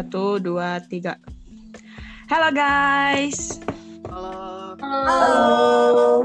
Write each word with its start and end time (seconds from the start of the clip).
Satu, 0.00 0.40
dua, 0.40 0.80
tiga. 0.88 1.20
Halo 2.32 2.48
guys. 2.56 3.60
Halo. 4.08 4.72
Halo. 4.80 6.24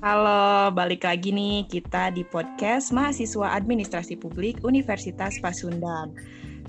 Halo, 0.00 0.72
balik 0.72 1.04
lagi 1.04 1.36
nih 1.36 1.68
kita 1.68 2.16
di 2.16 2.24
podcast 2.24 2.88
Mahasiswa 2.96 3.60
Administrasi 3.60 4.16
Publik 4.16 4.64
Universitas 4.64 5.36
Pasundan. 5.44 6.16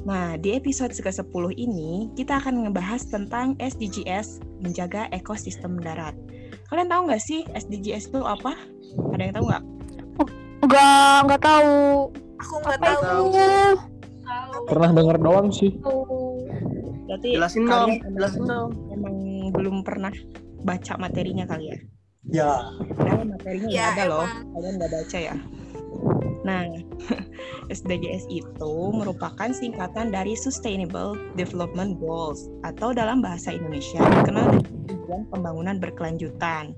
Nah, 0.03 0.35
di 0.35 0.59
episode 0.59 0.91
ke-10 0.91 1.55
ini 1.55 2.11
kita 2.19 2.35
akan 2.35 2.67
ngebahas 2.67 3.07
tentang 3.07 3.55
SDGs, 3.63 4.43
menjaga 4.59 5.07
ekosistem 5.15 5.79
darat. 5.79 6.19
Kalian 6.67 6.91
tahu 6.91 7.07
nggak 7.07 7.23
sih 7.23 7.47
SDGs 7.55 8.11
itu 8.11 8.19
apa? 8.27 8.51
Ada 9.15 9.23
yang 9.23 9.35
tahu 9.39 9.45
nggak? 9.47 9.63
Enggak, 10.67 11.15
enggak 11.23 11.41
tahu. 11.47 12.11
Aku 12.43 12.55
nggak 12.59 12.79
tahu. 12.91 13.23
itu? 13.31 13.92
Pernah 14.69 14.89
denger 14.93 15.17
doang 15.21 15.49
sih. 15.49 15.73
Berarti 17.07 17.29
Jelasin 17.37 17.63
dong, 17.69 17.89
jelasin 18.15 18.43
dong. 18.47 18.69
Emang 18.89 19.15
belum 19.53 19.85
pernah 19.85 20.13
baca 20.63 20.93
materinya 20.97 21.45
kali 21.45 21.69
ya? 21.69 21.77
Ya. 22.23 22.53
Padahal 22.95 23.27
materinya 23.27 23.67
Ya, 23.67 23.75
ya, 23.75 23.85
ada 23.93 24.03
loh, 24.07 24.27
kalian 24.55 24.73
nggak 24.79 24.91
baca 24.95 25.17
ya. 25.19 25.35
Nah, 26.43 26.67
SDGs 27.75 28.27
itu 28.27 28.73
merupakan 28.91 29.49
singkatan 29.51 30.11
dari 30.11 30.35
Sustainable 30.35 31.15
Development 31.39 31.95
Goals 31.99 32.51
atau 32.67 32.91
dalam 32.91 33.23
bahasa 33.23 33.55
Indonesia 33.55 33.99
dikenal 33.99 34.59
dengan 34.59 34.83
tujuan 34.91 35.21
pembangunan 35.31 35.77
berkelanjutan. 35.79 36.75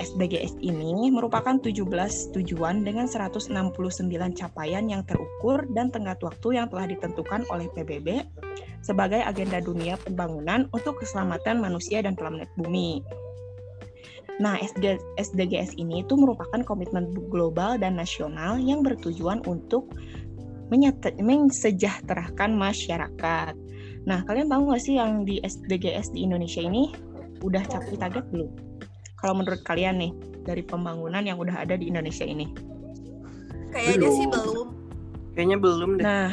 SDGs 0.00 0.60
ini 0.64 1.12
merupakan 1.12 1.60
17 1.60 1.84
tujuan 2.32 2.86
dengan 2.86 3.04
169 3.04 3.52
capaian 4.32 4.84
yang 4.88 5.04
terukur 5.04 5.68
dan 5.76 5.92
tenggat 5.92 6.16
waktu 6.24 6.56
yang 6.56 6.72
telah 6.72 6.88
ditentukan 6.88 7.44
oleh 7.52 7.68
PBB 7.76 8.24
sebagai 8.80 9.20
agenda 9.20 9.60
dunia 9.60 10.00
pembangunan 10.00 10.66
untuk 10.72 11.00
keselamatan 11.00 11.60
manusia 11.60 12.00
dan 12.00 12.16
planet 12.16 12.48
bumi. 12.56 13.04
Nah, 14.40 14.56
SD 14.58 14.96
SDGs 15.20 15.76
ini 15.76 16.02
itu 16.02 16.16
merupakan 16.16 16.64
komitmen 16.64 17.12
global 17.28 17.76
dan 17.76 18.00
nasional 18.00 18.56
yang 18.56 18.80
bertujuan 18.80 19.44
untuk 19.44 19.92
menyete- 20.72 21.20
mensejahterakan 21.20 22.56
masyarakat. 22.56 23.54
Nah, 24.08 24.24
kalian 24.24 24.48
tahu 24.48 24.72
nggak 24.72 24.82
sih 24.82 24.96
yang 24.96 25.28
di 25.28 25.38
SDGs 25.44 26.16
di 26.16 26.24
Indonesia 26.24 26.64
ini 26.64 26.90
udah 27.44 27.62
capai 27.68 27.94
target 28.00 28.24
belum? 28.32 28.71
Kalau 29.22 29.38
menurut 29.38 29.62
kalian 29.62 30.02
nih, 30.02 30.12
dari 30.42 30.66
pembangunan 30.66 31.22
yang 31.22 31.38
udah 31.38 31.62
ada 31.62 31.78
di 31.78 31.86
Indonesia 31.86 32.26
ini. 32.26 32.50
Kayaknya 33.70 34.10
sih 34.10 34.26
belum. 34.26 34.68
Kayaknya 35.32 35.58
belum 35.62 35.90
deh. 35.96 36.04
Nah, 36.04 36.28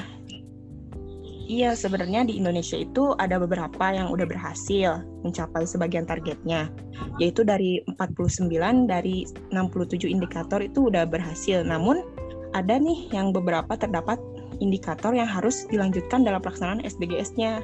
iya 1.47 1.71
sebenarnya 1.77 2.27
di 2.27 2.41
Indonesia 2.41 2.75
itu 2.75 3.15
ada 3.21 3.39
beberapa 3.39 3.93
yang 3.93 4.11
udah 4.11 4.27
berhasil 4.27 5.05
mencapai 5.23 5.63
sebagian 5.63 6.03
targetnya, 6.03 6.67
yaitu 7.21 7.47
dari 7.47 7.79
49 7.95 8.49
dari 8.89 9.23
67 9.53 10.09
indikator 10.09 10.59
itu 10.59 10.91
udah 10.91 11.07
berhasil. 11.07 11.63
Namun 11.63 12.03
ada 12.57 12.75
nih 12.81 13.07
yang 13.13 13.31
beberapa 13.31 13.77
terdapat 13.77 14.17
indikator 14.59 15.15
yang 15.15 15.29
harus 15.29 15.63
dilanjutkan 15.71 16.27
dalam 16.27 16.43
pelaksanaan 16.43 16.83
SDGs-nya. 16.83 17.63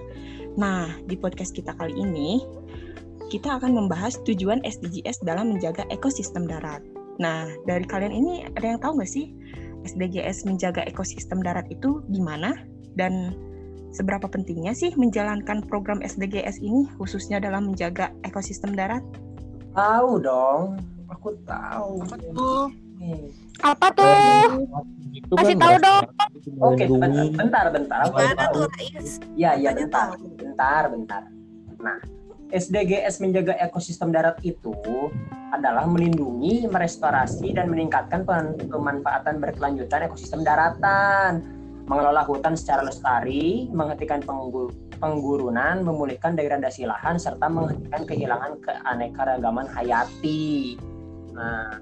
Nah, 0.55 0.87
di 1.03 1.19
podcast 1.19 1.51
kita 1.51 1.75
kali 1.75 1.91
ini 1.99 2.39
kita 3.33 3.57
akan 3.57 3.73
membahas 3.73 4.21
tujuan 4.25 4.61
SDGs 4.61 5.25
dalam 5.25 5.55
menjaga 5.55 5.85
ekosistem 5.89 6.45
darat. 6.45 6.81
Nah, 7.17 7.47
dari 7.63 7.87
kalian 7.87 8.11
ini 8.11 8.45
ada 8.59 8.75
yang 8.75 8.79
tahu 8.83 8.99
nggak 8.99 9.09
sih 9.09 9.31
SDGs 9.87 10.43
menjaga 10.49 10.83
ekosistem 10.83 11.39
darat 11.41 11.65
itu 11.71 12.03
gimana 12.11 12.57
dan 12.99 13.33
seberapa 13.95 14.27
pentingnya 14.27 14.75
sih 14.75 14.91
menjalankan 14.99 15.63
program 15.63 16.03
SDGs 16.03 16.59
ini 16.59 16.89
khususnya 16.99 17.39
dalam 17.39 17.71
menjaga 17.71 18.11
ekosistem 18.27 18.75
darat? 18.75 19.01
Tahu 19.71 20.19
dong. 20.19 20.79
Aku 21.11 21.37
tahu. 21.47 22.03
Apa 22.03 22.15
tuh? 22.19 22.67
Nih. 22.99 23.21
Apa 23.63 23.87
tuh? 23.95 24.11
Itu 25.15 25.33
Kasih 25.39 25.55
kan 25.55 25.63
tahu 25.63 25.75
dong. 25.79 26.03
Oke, 26.59 26.83
bentar, 26.91 27.11
bentar, 27.31 27.65
bentar. 27.71 27.99
Aku 28.07 28.19
Gimana 28.19 28.43
tahu. 28.47 28.53
tuh, 28.55 28.65
Rais? 28.75 29.09
Ya, 29.39 29.55
ya, 29.55 29.71
Tanya 29.71 29.87
bentar, 29.87 30.07
bentar, 30.35 30.81
bentar. 30.91 31.21
Nah, 31.79 31.99
SDGs 32.53 33.21
menjaga 33.25 33.57
ekosistem 33.57 34.13
darat 34.13 34.37
itu 34.45 34.73
adalah 35.49 35.89
melindungi, 35.89 36.69
merestorasi, 36.69 37.55
dan 37.55 37.71
meningkatkan 37.71 38.21
pemanfaatan 38.69 39.41
berkelanjutan 39.41 40.05
ekosistem 40.05 40.45
daratan, 40.45 41.41
mengelola 41.89 42.21
hutan 42.25 42.53
secara 42.53 42.85
lestari, 42.85 43.69
menghentikan 43.73 44.21
penggu- 44.21 44.73
penggurunan, 44.97 45.81
memulihkan 45.81 46.37
degradasi 46.37 46.85
lahan, 46.85 47.17
serta 47.17 47.49
menghentikan 47.49 48.03
kehilangan 48.05 48.61
keanekaragaman 48.61 49.65
hayati. 49.69 50.77
Nah, 51.33 51.81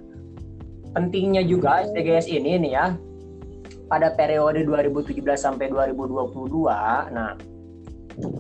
pentingnya 0.96 1.44
juga 1.44 1.84
SDGs 1.88 2.28
ini 2.32 2.60
nih 2.68 2.72
ya, 2.72 2.86
pada 3.88 4.16
periode 4.16 4.64
2017 4.64 5.24
sampai 5.40 5.68
2022, 5.72 7.12
nah 7.12 7.36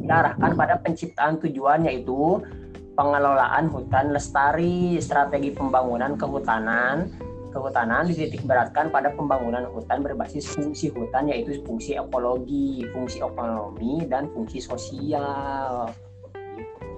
diarahkan 0.03 0.53
pada 0.53 0.79
penciptaan 0.81 1.39
tujuan 1.41 1.87
yaitu 1.87 2.41
pengelolaan 2.93 3.71
hutan 3.73 4.13
lestari, 4.13 5.01
strategi 5.01 5.49
pembangunan 5.49 6.13
kehutanan, 6.13 7.09
kehutanan 7.49 8.05
dititik 8.05 8.45
beratkan 8.45 8.93
pada 8.93 9.09
pembangunan 9.13 9.65
hutan 9.69 10.05
berbasis 10.05 10.45
fungsi 10.53 10.93
hutan 10.93 11.29
yaitu 11.29 11.57
fungsi 11.65 11.97
ekologi, 11.97 12.85
fungsi 12.93 13.21
ekonomi 13.21 14.05
dan 14.05 14.29
fungsi 14.29 14.61
sosial. 14.61 15.89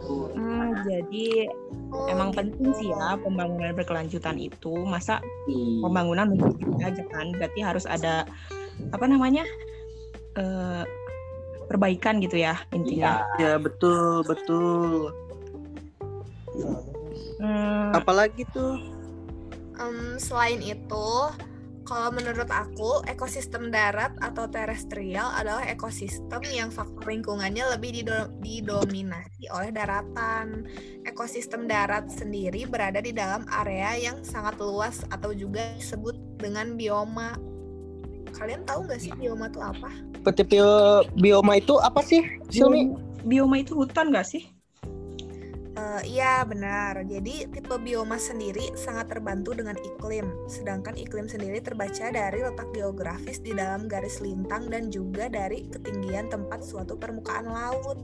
Gitu. 0.05 0.35
Hmm, 0.35 0.83
jadi 0.83 1.49
Oh, 1.95 2.11
emang 2.11 2.35
penting 2.35 2.75
sih 2.75 2.91
ya 2.91 3.15
pembangunan 3.15 3.71
berkelanjutan 3.71 4.35
itu. 4.35 4.73
Masa 4.83 5.23
Iya. 5.47 5.79
pembangunan 5.85 6.27
begitu 6.35 6.75
aja 6.83 7.03
kan? 7.07 7.31
Berarti 7.39 7.59
harus 7.63 7.85
ada 7.87 8.27
apa 8.91 9.05
namanya 9.07 9.47
eh, 10.35 10.83
perbaikan 11.67 12.21
gitu 12.21 12.39
ya 12.39 12.57
intinya. 12.71 13.25
Iya. 13.37 13.53
Ya 13.53 13.53
betul, 13.59 14.23
betul. 14.25 15.11
Hmm, 17.39 17.91
Apalagi 17.91 18.47
tuh? 18.55 18.79
Em, 19.75 20.15
selain 20.15 20.63
itu, 20.63 21.09
kalau 21.85 22.09
menurut 22.09 22.47
aku, 22.47 23.03
ekosistem 23.05 23.69
darat 23.69 24.15
atau 24.23 24.47
terestrial 24.47 25.35
adalah 25.35 25.67
ekosistem 25.67 26.41
yang 26.47 26.71
faktor 26.71 27.11
lingkungannya 27.11 27.75
lebih 27.75 28.01
dido- 28.01 28.31
didominasi 28.39 29.51
oleh 29.51 29.69
daratan. 29.75 30.63
Ekosistem 31.03 31.67
darat 31.67 32.07
sendiri 32.07 32.63
berada 32.65 33.03
di 33.03 33.11
dalam 33.11 33.43
area 33.51 33.99
yang 33.99 34.23
sangat 34.23 34.55
luas 34.57 35.03
atau 35.11 35.35
juga 35.35 35.75
disebut 35.75 36.15
dengan 36.39 36.79
bioma. 36.79 37.35
Kalian 38.35 38.61
tahu 38.67 38.85
nggak 38.85 38.99
sih 38.99 39.11
bioma 39.15 39.47
itu 39.47 39.59
apa? 39.63 39.89
Tipe 40.35 40.59
bioma 41.15 41.53
itu 41.57 41.79
apa 41.79 42.03
sih, 42.03 42.21
Silmi? 42.51 42.91
bioma 43.25 43.63
itu 43.63 43.73
hutan 43.73 44.13
gak 44.13 44.27
sih? 44.29 44.55
Eh, 45.75 46.01
iya 46.07 46.47
benar. 46.47 47.03
Jadi 47.03 47.51
tipe 47.51 47.75
bioma 47.75 48.15
sendiri 48.15 48.71
sangat 48.79 49.11
terbantu 49.11 49.51
dengan 49.51 49.75
iklim. 49.75 50.31
Sedangkan 50.47 50.95
iklim 50.95 51.27
sendiri 51.27 51.59
terbaca 51.59 52.15
dari 52.15 52.39
letak 52.39 52.71
geografis 52.71 53.43
di 53.43 53.51
dalam 53.51 53.91
garis 53.91 54.23
lintang 54.23 54.71
dan 54.71 54.87
juga 54.87 55.27
dari 55.27 55.67
ketinggian 55.67 56.31
tempat 56.31 56.63
suatu 56.63 56.95
permukaan 56.95 57.51
laut. 57.51 57.99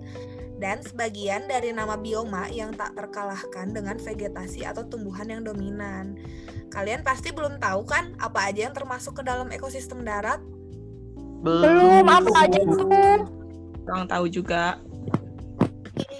Dan 0.62 0.86
sebagian 0.86 1.50
dari 1.50 1.74
nama 1.74 1.98
bioma 1.98 2.46
yang 2.54 2.70
tak 2.78 2.94
terkalahkan 2.94 3.74
dengan 3.74 3.98
vegetasi 3.98 4.62
atau 4.62 4.86
tumbuhan 4.86 5.26
yang 5.26 5.42
dominan. 5.42 6.22
Kalian 6.70 7.02
pasti 7.02 7.34
belum 7.34 7.58
tahu 7.58 7.82
kan 7.90 8.14
apa 8.22 8.54
aja 8.54 8.70
yang 8.70 8.76
termasuk 8.78 9.18
ke 9.18 9.24
dalam 9.26 9.50
ekosistem 9.50 10.06
darat? 10.06 10.38
Belum 11.42 12.06
apa 12.06 12.46
aja 12.46 12.62
tuh? 12.62 12.86
Kurang 13.82 14.06
tahu 14.06 14.30
juga. 14.30 14.78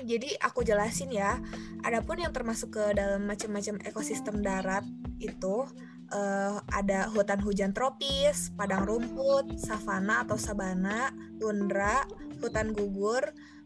Jadi 0.02 0.34
aku 0.42 0.66
jelasin 0.66 1.14
ya. 1.14 1.38
Adapun 1.86 2.18
yang 2.26 2.34
termasuk 2.34 2.74
ke 2.74 2.98
dalam 2.98 3.30
macam-macam 3.30 3.78
ekosistem 3.86 4.42
darat 4.42 4.82
itu 5.22 5.70
eh, 6.10 6.58
ada 6.74 7.14
hutan 7.14 7.38
hujan 7.46 7.72
tropis, 7.78 8.50
padang 8.58 8.90
rumput, 8.90 9.62
savana 9.62 10.26
atau 10.26 10.36
sabana, 10.42 11.14
tundra, 11.38 12.10
hutan 12.42 12.74
gugur, 12.74 13.22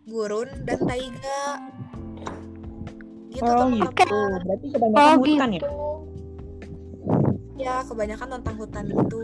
gurun 0.06 0.50
dan 0.63 0.80
taiga. 0.86 1.42
Gitu 3.34 3.42
Oh 3.44 3.57
teman-teman. 3.68 3.90
gitu. 3.92 4.19
Berarti 4.46 4.68
kebanyakan 4.72 5.02
Oh 5.02 5.16
hutan 5.19 5.50
ya? 5.50 5.56
gitu. 5.57 5.69
Ya, 7.56 7.75
kebanyakan 7.88 8.28
tentang 8.40 8.56
hutan 8.62 8.86
itu. 8.92 9.24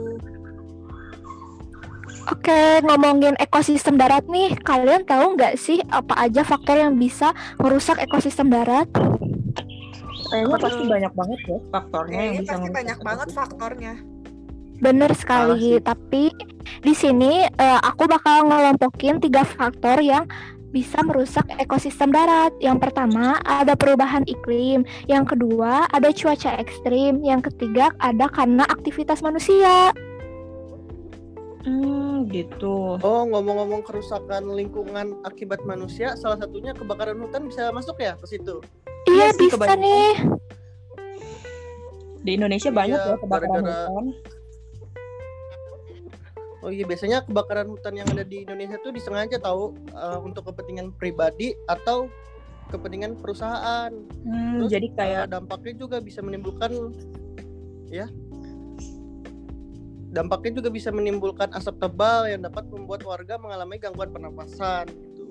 Oke, 2.30 2.62
ngomongin 2.86 3.33
ekosistem 3.42 3.98
darat 3.98 4.24
nih, 4.30 4.54
kalian 4.62 5.04
tahu 5.10 5.33
nggak 5.36 5.57
sih 5.57 5.81
apa 5.89 6.13
aja 6.22 6.45
faktor 6.45 6.78
yang 6.78 6.94
bisa 6.95 7.34
merusak 7.57 7.98
ekosistem 7.98 8.50
darat? 8.54 8.86
Kayaknya 10.31 10.57
pasti 10.63 10.84
banyak 10.88 11.12
banget 11.12 11.39
ya 11.44 11.57
faktornya 11.75 12.19
yang 12.24 12.34
Kayaknya 12.39 12.42
bisa 12.45 12.56
pasti 12.56 12.72
banyak 12.72 13.00
banget 13.04 13.27
faktornya. 13.36 13.94
Bener 14.81 15.12
sekali, 15.13 15.77
tapi 15.84 16.24
di 16.81 16.94
sini 16.95 17.45
eh, 17.45 17.80
aku 17.84 18.07
bakal 18.07 18.48
ngelompokin 18.48 19.19
tiga 19.19 19.44
faktor 19.44 20.00
yang 20.00 20.24
bisa 20.72 21.04
merusak 21.04 21.46
ekosistem 21.56 22.10
darat. 22.10 22.56
Yang 22.58 22.90
pertama 22.90 23.38
ada 23.44 23.76
perubahan 23.76 24.24
iklim, 24.26 24.82
yang 25.06 25.24
kedua 25.24 25.86
ada 25.92 26.10
cuaca 26.10 26.56
ekstrim, 26.58 27.20
yang 27.22 27.44
ketiga 27.44 27.92
ada 28.00 28.26
karena 28.28 28.64
aktivitas 28.66 29.20
manusia. 29.20 29.92
Hmm, 31.62 32.26
gitu. 32.34 32.98
Oh, 32.98 33.24
ngomong-ngomong 33.30 33.86
kerusakan 33.86 34.50
lingkungan 34.50 35.22
akibat 35.22 35.62
manusia, 35.62 36.18
salah 36.18 36.34
satunya 36.36 36.74
kebakaran 36.74 37.22
hutan 37.22 37.46
bisa 37.46 37.70
masuk 37.70 38.02
ya 38.02 38.18
ke 38.18 38.26
situ. 38.26 38.58
Iya 39.06 39.30
sih, 39.38 39.46
bisa 39.46 39.62
kebanyakan. 39.62 39.78
nih. 39.78 40.12
Di 42.22 42.32
Indonesia 42.34 42.70
banyak 42.70 42.98
Iya, 42.98 43.12
ya 43.14 43.18
kebakaran 43.18 43.62
gara-gara- 43.62 43.90
hutan. 43.94 44.06
Oh 46.62 46.69
iya, 46.69 46.86
biasanya 46.86 47.25
kebakaran 47.25 47.66
hutan 47.74 47.98
yang 47.98 48.08
ada 48.13 48.22
di 48.22 48.46
Indonesia 48.46 48.78
tuh 48.86 48.94
disengaja 48.94 49.42
tahu 49.42 49.74
eh, 49.98 50.19
untuk 50.22 50.46
kepentingan 50.54 50.94
pribadi 50.94 51.58
atau 51.66 52.06
kepentingan 52.69 53.18
perusahaan. 53.18 53.90
Hmm, 54.24 54.62
Terus, 54.62 54.69
jadi 54.69 54.88
kayak 54.94 55.24
Eh, 55.25 55.30
dampaknya 55.34 55.74
juga 55.75 55.98
bisa 55.98 56.22
menimbulkan 56.22 56.72
ya. 57.90 58.06
Dampaknya 60.12 60.62
juga 60.62 60.69
bisa 60.69 60.94
menimbulkan 60.94 61.50
asap 61.56 61.81
tebal 61.81 62.30
yang 62.30 62.46
dapat 62.46 62.68
membuat 62.69 63.02
warga 63.10 63.42
mengalami 63.42 63.80
gangguan 63.81 64.12
pernapasan 64.13 64.86
gitu. 64.92 65.24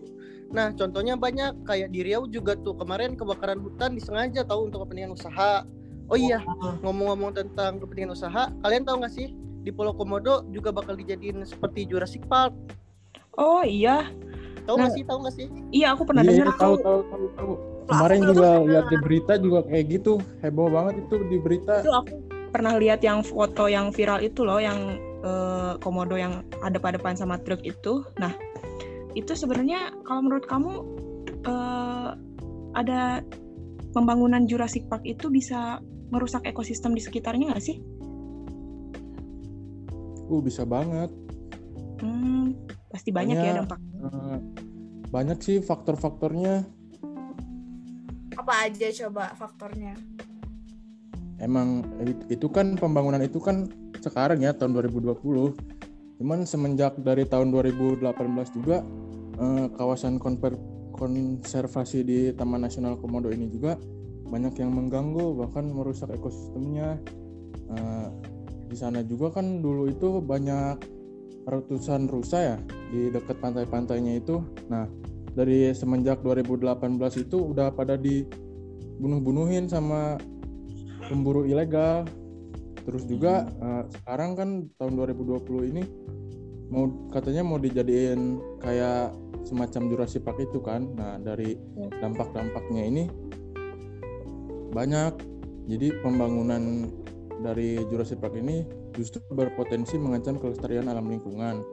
Nah, 0.51 0.75
contohnya 0.75 1.15
banyak 1.15 1.63
kayak 1.63 1.95
di 1.95 2.01
Riau 2.03 2.27
juga 2.27 2.59
tuh 2.59 2.75
kemarin 2.75 3.15
kebakaran 3.15 3.61
hutan 3.63 3.95
disengaja 3.95 4.43
tahu 4.43 4.67
untuk 4.67 4.83
kepentingan 4.89 5.15
usaha. 5.15 5.63
Oh 6.11 6.19
iya, 6.19 6.43
ngomong-ngomong 6.83 7.39
tentang 7.39 7.79
kepentingan 7.79 8.19
usaha, 8.19 8.51
kalian 8.67 8.83
tahu 8.83 8.99
nggak 8.99 9.15
sih 9.15 9.31
di 9.61 9.71
Pulau 9.71 9.93
Komodo 9.93 10.45
juga 10.49 10.73
bakal 10.73 10.97
dijadiin 10.97 11.45
seperti 11.45 11.85
Jurassic 11.85 12.25
Park. 12.27 12.57
Oh 13.37 13.63
iya, 13.65 14.11
Tahu 14.71 14.75
nggak 14.79 14.91
Nah, 14.91 14.97
sih? 14.97 15.05
Tahu 15.07 15.19
nggak 15.25 15.35
sih? 15.35 15.47
iya 15.75 15.87
aku 15.95 16.03
pernah 16.07 16.23
Iya, 16.23 16.31
dengar 16.31 16.47
tahu 16.55 16.75
tahu 16.79 17.01
tahu 17.11 17.27
tahu. 17.35 17.53
Kemarin 17.91 18.21
juga 18.23 18.49
lihat 18.63 18.87
di 18.87 18.97
berita 19.03 19.33
juga 19.35 19.59
kayak 19.67 19.85
gitu, 19.91 20.13
heboh 20.47 20.69
banget 20.71 20.95
itu 21.03 21.15
di 21.27 21.37
berita. 21.43 21.83
Itu 21.83 21.91
aku 21.91 22.15
pernah 22.55 22.79
lihat 22.79 23.03
yang 23.03 23.27
foto 23.27 23.67
yang 23.67 23.91
viral 23.91 24.23
itu 24.23 24.47
loh, 24.47 24.63
yang 24.63 24.79
eh, 25.27 25.73
komodo 25.83 26.15
yang 26.15 26.47
ada 26.63 26.79
pada 26.79 27.03
depan 27.03 27.19
sama 27.19 27.43
truk 27.43 27.67
itu. 27.67 28.07
Nah, 28.23 28.31
itu 29.19 29.35
sebenarnya 29.35 29.91
kalau 30.07 30.23
menurut 30.23 30.47
kamu 30.47 30.73
eh, 31.51 32.09
ada 32.79 33.27
pembangunan 33.91 34.47
Jurassic 34.47 34.87
Park 34.87 35.03
itu 35.03 35.27
bisa 35.27 35.83
merusak 36.15 36.47
ekosistem 36.47 36.95
di 36.95 37.03
sekitarnya 37.03 37.51
nggak 37.51 37.65
sih? 37.65 37.83
Uh, 40.31 40.39
bisa 40.39 40.63
banget. 40.63 41.11
Hmm, 41.99 42.55
pasti 42.89 43.11
banyak 43.11 43.35
ya 43.35 43.43
Banyak. 43.43 43.57
dampaknya. 43.67 43.93
Eh, 44.01 44.39
banyak 45.11 45.39
sih 45.43 45.57
faktor-faktornya. 45.59 46.63
Apa 48.39 48.71
aja 48.71 48.89
coba 49.05 49.35
faktornya? 49.35 49.99
Emang 51.37 51.83
it- 52.01 52.39
itu 52.39 52.47
kan 52.49 52.79
pembangunan 52.79 53.21
itu 53.21 53.43
kan 53.43 53.69
sekarang 53.99 54.41
ya 54.41 54.55
tahun 54.55 54.73
2020. 54.73 55.53
Cuman 56.17 56.47
semenjak 56.47 56.95
dari 57.01 57.27
tahun 57.27 57.51
2018 57.51 58.55
juga 58.55 58.87
eh, 59.35 59.67
kawasan 59.73 60.21
konver- 60.21 60.61
konservasi 60.95 62.05
di 62.05 62.19
Taman 62.31 62.61
Nasional 62.61 63.01
Komodo 63.01 63.33
ini 63.33 63.49
juga 63.49 63.81
banyak 64.31 64.53
yang 64.61 64.71
mengganggu 64.71 65.33
bahkan 65.35 65.65
merusak 65.67 66.13
ekosistemnya. 66.13 67.01
Eh, 67.73 68.09
di 68.71 68.79
sana 68.79 69.03
juga 69.03 69.35
kan 69.35 69.59
dulu 69.59 69.91
itu 69.91 70.23
banyak 70.23 70.79
ratusan 71.43 72.07
rusa 72.07 72.55
ya 72.55 72.57
di 72.95 73.11
dekat 73.11 73.43
pantai-pantainya 73.43 74.23
itu. 74.23 74.39
Nah, 74.71 74.87
dari 75.35 75.75
semenjak 75.75 76.23
2018 76.23 77.27
itu 77.27 77.51
udah 77.51 77.75
pada 77.75 77.99
dibunuh-bunuhin 77.99 79.67
sama 79.67 80.15
pemburu 81.11 81.43
ilegal. 81.43 82.07
Terus 82.87 83.03
juga 83.11 83.51
eh, 83.51 83.85
sekarang 83.91 84.31
kan 84.39 84.49
tahun 84.79 84.95
2020 84.95 85.71
ini 85.75 85.83
mau 86.71 86.87
katanya 87.11 87.43
mau 87.43 87.59
dijadiin 87.59 88.39
kayak 88.63 89.11
semacam 89.43 89.83
Jurassic 89.91 90.23
Park 90.23 90.39
itu 90.39 90.63
kan. 90.63 90.87
Nah, 90.95 91.19
dari 91.19 91.59
dampak-dampaknya 91.99 92.83
ini 92.87 93.05
banyak. 94.71 95.27
Jadi 95.71 96.03
pembangunan 96.03 96.91
dari 97.41 97.81
Jurassic 97.89 98.21
Park 98.21 98.37
ini 98.37 98.63
justru 98.93 99.25
berpotensi 99.33 99.97
mengancam 99.97 100.37
kelestarian 100.37 100.89
alam 100.89 101.09
lingkungan. 101.09 101.65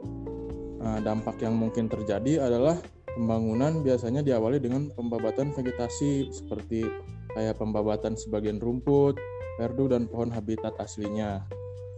Nah, 0.79 0.99
dampak 1.03 1.43
yang 1.43 1.59
mungkin 1.59 1.91
terjadi 1.91 2.47
adalah 2.47 2.79
pembangunan 3.17 3.81
biasanya 3.81 4.21
diawali 4.21 4.61
dengan 4.61 4.93
pembabatan 4.93 5.51
vegetasi 5.51 6.29
seperti 6.31 6.85
kayak 7.33 7.57
pembabatan 7.57 8.15
sebagian 8.15 8.61
rumput, 8.61 9.17
perdu 9.57 9.89
dan 9.89 10.05
pohon 10.05 10.29
habitat 10.29 10.77
aslinya. 10.77 11.43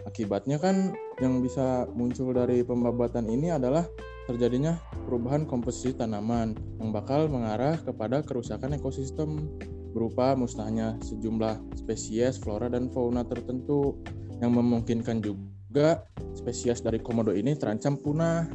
Akibatnya 0.08 0.58
kan 0.58 0.96
yang 1.20 1.44
bisa 1.44 1.86
muncul 1.92 2.32
dari 2.32 2.64
pembabatan 2.64 3.28
ini 3.28 3.52
adalah 3.52 3.86
terjadinya 4.26 4.80
perubahan 5.06 5.44
komposisi 5.44 5.94
tanaman 5.94 6.56
yang 6.80 6.90
bakal 6.96 7.28
mengarah 7.28 7.76
kepada 7.82 8.24
kerusakan 8.24 8.78
ekosistem 8.80 9.50
berupa 9.92 10.38
musnahnya 10.38 10.98
sejumlah 11.02 11.58
spesies 11.76 12.38
flora 12.38 12.70
dan 12.70 12.88
fauna 12.94 13.26
tertentu 13.26 13.98
yang 14.40 14.56
memungkinkan 14.56 15.20
juga 15.20 16.06
spesies 16.34 16.80
dari 16.80 17.02
komodo 17.02 17.34
ini 17.34 17.58
terancam 17.58 18.00
punah. 18.00 18.48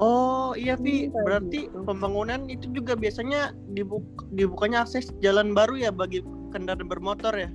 Oh 0.00 0.56
iya 0.56 0.78
Vi, 0.78 1.10
Hmm, 1.10 1.12
kayak 1.12 1.24
berarti 1.26 1.60
gitu. 1.68 1.84
pembangunan 1.84 2.40
itu 2.48 2.66
juga 2.72 2.96
biasanya 2.96 3.52
dibuk 3.74 4.04
dibukanya 4.32 4.88
akses 4.88 5.12
jalan 5.20 5.52
baru 5.52 5.76
ya 5.76 5.90
bagi 5.92 6.24
kendaraan 6.54 6.88
bermotor 6.88 7.34
ya. 7.36 7.50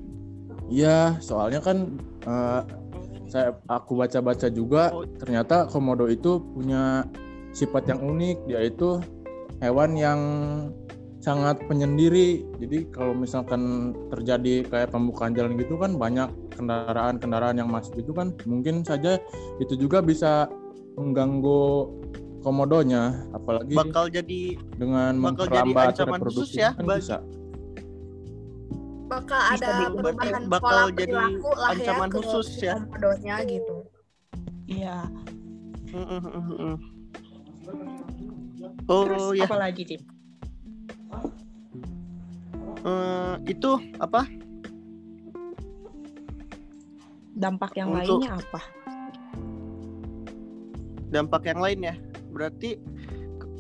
Iya, 0.70 1.00
soalnya 1.22 1.62
kan 1.66 1.98
eh, 2.26 2.62
saya 3.26 3.58
aku 3.66 3.98
baca-baca 3.98 4.48
juga 4.54 4.94
Oh. 4.94 5.06
ternyata 5.18 5.66
komodo 5.66 6.06
itu 6.06 6.38
punya 6.54 7.10
sifat 7.56 7.90
yang 7.90 8.04
unik 8.06 8.38
yaitu 8.52 9.02
hewan 9.64 9.96
yang 9.98 10.20
sangat 11.26 11.58
penyendiri. 11.66 12.46
Jadi 12.62 12.86
kalau 12.94 13.18
misalkan 13.18 13.92
terjadi 14.14 14.62
kayak 14.70 14.94
pembukaan 14.94 15.34
jalan 15.34 15.58
gitu 15.58 15.74
kan 15.82 15.98
banyak 15.98 16.30
kendaraan-kendaraan 16.54 17.58
yang 17.58 17.70
masuk 17.74 17.98
itu 17.98 18.14
kan 18.14 18.30
mungkin 18.46 18.86
saja 18.86 19.18
itu 19.58 19.74
juga 19.74 20.06
bisa 20.06 20.46
mengganggu 20.94 21.90
komodonya 22.46 23.26
apalagi 23.34 23.74
Bakal 23.74 24.14
jadi 24.14 24.54
dengan 24.78 25.18
bakal 25.18 25.50
jadi 25.50 25.66
memperlambat 25.66 25.86
ancaman 25.98 26.20
khusus 26.22 26.54
reproduksi 26.54 26.62
ya 26.62 26.70
kan 26.78 26.86
bagi- 26.86 27.02
bisa. 27.02 27.18
Bakal 29.06 29.42
Bisa 29.54 29.66
ada 29.70 29.78
perubahan 29.94 30.44
bakal 30.50 30.78
pola 30.90 30.94
jadi 30.94 31.14
lah 31.14 31.70
ancaman 31.74 32.10
ya 32.10 32.14
khusus 32.14 32.48
ya. 32.62 32.76
komodonya 32.78 33.36
gitu. 33.50 33.76
Iya. 34.66 34.98
Mm, 35.94 36.06
mm, 36.06 36.22
mm, 36.26 36.46
mm. 36.58 36.76
Oh 38.86 39.02
Terus 39.06 39.26
ya, 39.38 39.46
apa 39.50 39.58
lagi, 39.58 39.82
Eh, 42.86 43.36
itu 43.50 43.72
apa? 43.98 44.30
Dampak 47.36 47.74
yang 47.76 47.92
Untuk- 47.92 48.22
lainnya 48.22 48.38
apa? 48.38 48.62
Dampak 51.10 51.44
yang 51.50 51.60
lain 51.60 51.80
ya. 51.82 51.96
Berarti 52.30 52.78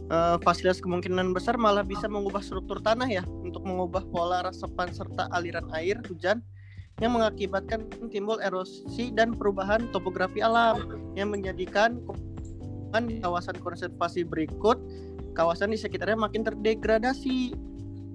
eh, 0.06 0.38
fasilitas 0.46 0.78
kemungkinan 0.86 1.34
besar 1.34 1.58
malah 1.58 1.82
bisa 1.82 2.06
mengubah 2.06 2.46
struktur 2.46 2.78
tanah 2.78 3.10
ya 3.10 3.24
untuk 3.42 3.66
mengubah 3.66 4.06
pola 4.14 4.46
resepan 4.46 4.94
serta 4.94 5.26
aliran 5.34 5.66
air 5.74 5.98
hujan 6.06 6.46
yang 7.02 7.18
mengakibatkan 7.18 7.90
timbul 8.14 8.38
erosi 8.40 9.10
dan 9.12 9.34
perubahan 9.36 9.90
topografi 9.92 10.40
alam 10.46 10.80
yang 11.18 11.34
menjadikan 11.34 12.00
kan 12.94 13.10
di 13.10 13.20
kawasan 13.20 13.58
konservasi 13.60 14.24
berikut 14.24 14.80
kawasan 15.36 15.76
di 15.76 15.78
sekitarnya 15.78 16.16
makin 16.16 16.48
terdegradasi. 16.48 17.54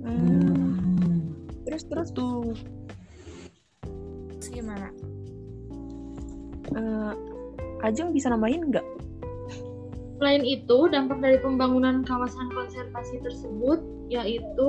Hmm. 0.00 1.36
Terus 1.68 1.84
terus 1.86 2.08
Tuh. 2.16 2.56
Terus 4.40 4.48
gimana? 4.48 4.88
eh, 6.74 7.12
Ajeng 7.80 8.12
bisa 8.12 8.28
nambahin 8.28 8.72
nggak? 8.72 8.86
Selain 10.20 10.44
itu, 10.44 10.78
dampak 10.92 11.24
dari 11.24 11.40
pembangunan 11.40 12.04
kawasan 12.04 12.52
konservasi 12.52 13.24
tersebut 13.24 13.80
yaitu 14.12 14.68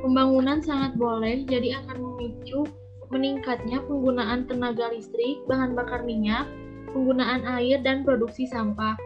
pembangunan 0.00 0.64
sangat 0.64 0.96
boleh 0.96 1.44
jadi 1.44 1.84
akan 1.84 2.00
memicu 2.00 2.64
meningkatnya 3.12 3.84
penggunaan 3.84 4.48
tenaga 4.48 4.90
listrik, 4.90 5.38
bahan 5.46 5.76
bakar 5.76 6.02
minyak, 6.02 6.48
penggunaan 6.90 7.44
air 7.44 7.78
dan 7.84 8.02
produksi 8.02 8.48
sampah. 8.48 8.96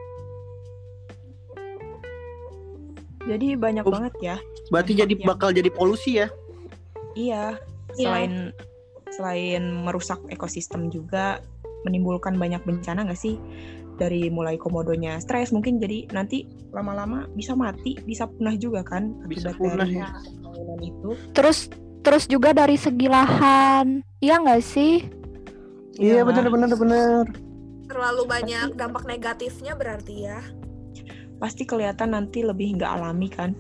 Jadi 3.21 3.53
banyak 3.55 3.85
Oh. 3.85 3.93
banget 3.93 4.15
ya. 4.19 4.37
Berarti 4.69 4.93
jadi 4.95 5.13
yang- 5.13 5.29
bakal 5.29 5.51
jadi 5.51 5.69
polusi 5.69 6.17
ya. 6.17 6.29
Iya. 7.13 7.59
Iya. 7.93 8.07
Selain 8.07 8.33
selain 9.11 9.63
merusak 9.83 10.23
ekosistem 10.29 10.89
juga 10.89 11.43
menimbulkan 11.83 12.39
banyak 12.39 12.63
bencana 12.63 13.03
nggak 13.05 13.19
sih? 13.19 13.37
Dari 13.97 14.33
mulai 14.33 14.57
komodonya 14.57 15.21
stres 15.21 15.51
mungkin 15.51 15.77
jadi 15.77 16.09
nanti 16.09 16.49
lama-lama 16.71 17.29
bisa 17.31 17.53
mati, 17.53 17.99
bisa 18.01 18.25
punah 18.25 18.57
juga 18.57 18.81
kan 18.81 19.13
Bisa 19.27 19.51
akibat 19.51 19.59
punah 19.59 19.85
dari 19.85 19.99
ya. 19.99 20.09
itu. 20.81 21.11
Terus 21.35 21.69
terus 22.01 22.25
juga 22.25 22.57
dari 22.57 22.81
segi 22.81 23.05
lahan, 23.05 24.01
iya 24.19 24.41
nggak 24.41 24.63
sih? 24.63 25.05
Iya 25.99 26.23
Iya. 26.23 26.23
benar 26.25 26.49
benar 26.49 26.73
benar. 26.73 27.25
Terlalu 27.85 28.23
banyak 28.25 28.69
dampak 28.73 29.05
negatifnya 29.05 29.75
berarti 29.75 30.15
ya. 30.25 30.41
Pasti 31.41 31.65
kelihatan 31.65 32.13
nanti 32.13 32.45
lebih 32.45 32.77
nggak 32.77 32.93
alami 33.01 33.29
kan? 33.33 33.51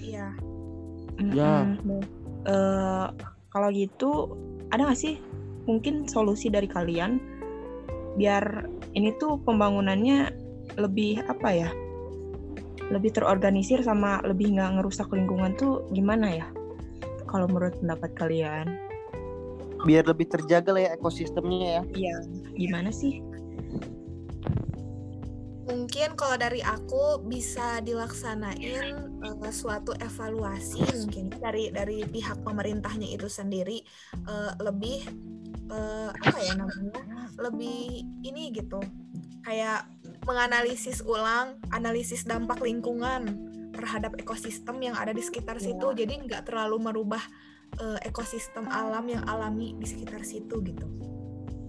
Iya. 0.00 0.32
Ya. 1.36 1.76
Nah, 1.76 2.00
eh, 2.48 3.06
kalau 3.52 3.68
gitu 3.68 4.32
ada 4.72 4.88
nggak 4.88 4.98
sih 4.98 5.20
mungkin 5.68 6.08
solusi 6.08 6.48
dari 6.48 6.66
kalian 6.66 7.20
biar 8.16 8.66
ini 8.96 9.14
tuh 9.20 9.38
pembangunannya 9.44 10.32
lebih 10.80 11.20
apa 11.28 11.48
ya? 11.52 11.70
Lebih 12.90 13.14
terorganisir 13.14 13.84
sama 13.84 14.18
lebih 14.24 14.56
nggak 14.56 14.80
ngerusak 14.80 15.12
lingkungan 15.12 15.54
tuh 15.60 15.84
gimana 15.92 16.42
ya? 16.42 16.46
Kalau 17.28 17.46
menurut 17.46 17.76
pendapat 17.78 18.10
kalian? 18.18 18.66
Biar 19.86 20.04
lebih 20.08 20.26
terjaga 20.28 20.74
lah 20.74 20.82
ya 20.88 20.90
ekosistemnya 20.98 21.68
ya. 21.80 21.82
Iya, 21.94 22.16
gimana 22.56 22.90
sih? 22.90 23.22
Mungkin 25.70 26.18
kalau 26.18 26.34
dari 26.34 26.58
aku 26.60 27.22
bisa 27.22 27.78
dilaksanain 27.86 28.84
eh, 29.22 29.54
suatu 29.54 29.94
evaluasi 29.94 30.82
mungkin 31.06 31.30
dari 31.30 31.70
dari 31.70 32.02
pihak 32.02 32.42
pemerintahnya 32.42 33.06
itu 33.06 33.30
sendiri 33.30 33.78
eh, 34.26 34.52
lebih 34.58 35.06
eh, 35.70 36.10
apa 36.10 36.38
ya 36.42 36.58
namanya 36.58 37.30
lebih 37.38 38.02
ini 38.26 38.50
gitu 38.50 38.82
kayak 39.46 39.86
menganalisis 40.26 41.00
ulang 41.06 41.56
analisis 41.72 42.26
dampak 42.26 42.60
lingkungan 42.60 43.48
terhadap 43.72 44.12
ekosistem 44.20 44.76
yang 44.82 44.98
ada 44.98 45.14
di 45.14 45.22
sekitar 45.24 45.56
situ 45.56 45.94
jadi 45.96 46.20
nggak 46.26 46.50
terlalu 46.50 46.76
merubah 46.82 47.22
eh, 47.78 47.98
ekosistem 48.04 48.66
alam 48.66 49.06
yang 49.06 49.22
alami 49.24 49.78
di 49.78 49.86
sekitar 49.86 50.26
situ 50.26 50.58
gitu. 50.66 50.86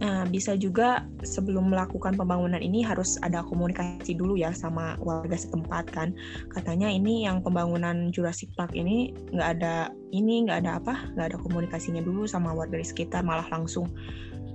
Nah, 0.02 0.26
bisa 0.26 0.58
juga 0.58 1.06
sebelum 1.22 1.70
melakukan 1.70 2.18
pembangunan 2.18 2.58
ini 2.58 2.82
harus 2.82 3.22
ada 3.22 3.46
komunikasi 3.46 4.18
dulu 4.18 4.34
ya 4.34 4.50
sama 4.50 4.98
warga 4.98 5.38
setempat 5.38 5.94
kan. 5.94 6.18
Katanya 6.50 6.90
ini 6.90 7.30
yang 7.30 7.46
pembangunan 7.46 8.10
Jurassic 8.10 8.50
Park 8.58 8.74
ini 8.74 9.14
nggak 9.30 9.50
ada 9.62 9.94
ini 10.10 10.50
nggak 10.50 10.66
ada 10.66 10.82
apa 10.82 11.06
nggak 11.14 11.28
ada 11.32 11.38
komunikasinya 11.38 12.02
dulu 12.02 12.26
sama 12.26 12.50
warga 12.50 12.82
di 12.82 12.88
sekitar 12.90 13.22
malah 13.22 13.46
langsung 13.54 13.94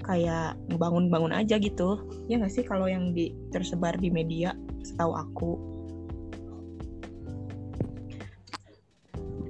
kayak 0.03 0.59
ngebangun-bangun 0.67 1.31
aja 1.31 1.63
gitu. 1.63 2.03
Ya 2.27 2.43
nggak 2.43 2.51
sih 2.51 2.67
kalau 2.67 2.91
yang 2.91 3.15
di 3.15 3.31
tersebar 3.55 3.95
di 4.03 4.11
media 4.11 4.51
setahu 4.83 5.15
aku. 5.15 5.53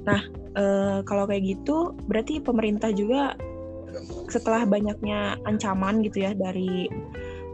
Nah, 0.04 0.22
eh, 0.60 0.98
kalau 1.08 1.24
kayak 1.24 1.56
gitu 1.56 1.96
berarti 2.04 2.38
pemerintah 2.44 2.92
juga 2.92 3.34
setelah 4.28 4.68
banyaknya 4.68 5.40
ancaman 5.46 6.02
gitu 6.04 6.24
ya 6.26 6.34
dari 6.36 6.90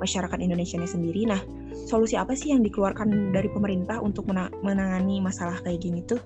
masyarakat 0.02 0.38
Indonesia 0.42 0.76
ini 0.78 0.88
sendiri, 0.88 1.22
nah 1.30 1.40
solusi 1.87 2.18
apa 2.18 2.34
sih 2.34 2.50
yang 2.50 2.62
dikeluarkan 2.66 3.30
dari 3.30 3.49
pemerintah 3.50 4.02
untuk 4.02 4.26
mena- 4.26 4.50
menangani 4.62 5.22
masalah 5.22 5.62
kayak 5.62 5.80
gini 5.82 6.02
tuh? 6.02 6.18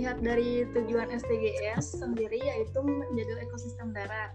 dilihat 0.00 0.22
dari 0.24 0.64
tujuan 0.72 1.12
SDGs 1.12 2.00
sendiri 2.00 2.40
yaitu 2.40 2.80
menjaga 2.80 3.42
ekosistem 3.44 3.92
darat 3.92 4.32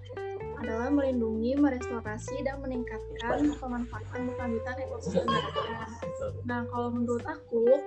adalah 0.62 0.94
melindungi, 0.94 1.58
merestorasi, 1.58 2.46
dan 2.46 2.62
meningkatkan 2.62 3.50
pemanfaatan 3.58 4.30
berkelanjutan 4.30 4.76
ekosistem 4.86 5.26
darat. 5.26 5.90
Nah, 6.46 6.64
kalau 6.70 6.94
menurut 6.94 7.26
aku, 7.26 7.82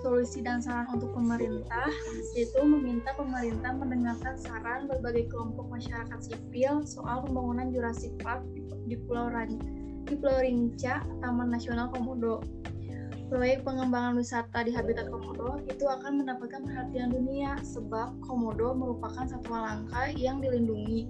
solusi 0.00 0.44
dan 0.44 0.62
saran 0.62 0.86
untuk 0.94 1.10
pemerintah 1.14 1.90
yaitu 2.34 2.60
meminta 2.62 3.10
pemerintah 3.14 3.74
mendengarkan 3.74 4.34
saran 4.38 4.86
berbagai 4.86 5.30
kelompok 5.30 5.66
masyarakat 5.68 6.18
sipil 6.22 6.86
soal 6.86 7.24
pembangunan 7.26 7.70
Jurassic 7.74 8.14
Park 8.22 8.42
di, 8.88 8.96
Pulau 8.96 9.28
Ran, 9.28 9.58
di 10.06 10.14
Pulau 10.16 10.40
Rinca, 10.40 11.04
Taman 11.20 11.52
Nasional 11.52 11.90
Komodo. 11.92 12.40
Proyek 13.28 13.60
pengembangan 13.60 14.16
wisata 14.16 14.64
di 14.64 14.72
habitat 14.72 15.12
komodo 15.12 15.60
itu 15.68 15.84
akan 15.84 16.24
mendapatkan 16.24 16.64
perhatian 16.64 17.12
dunia 17.12 17.60
sebab 17.60 18.16
komodo 18.24 18.72
merupakan 18.72 19.28
satwa 19.28 19.68
langka 19.68 20.08
yang 20.16 20.40
dilindungi. 20.40 21.04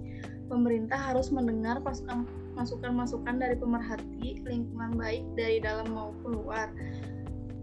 Pemerintah 0.51 0.99
harus 0.99 1.31
mendengar 1.31 1.79
pasukan- 1.79 2.27
masukan-masukan 2.59 3.39
dari 3.39 3.55
pemerhati 3.55 4.43
lingkungan 4.43 4.99
baik 4.99 5.23
dari 5.39 5.63
dalam 5.63 5.95
maupun 5.95 6.43
luar. 6.43 6.67